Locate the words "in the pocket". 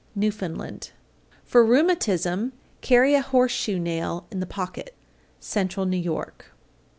4.31-4.95